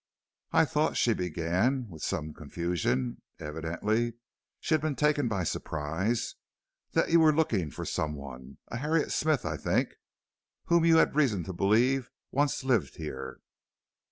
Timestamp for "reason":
11.15-11.43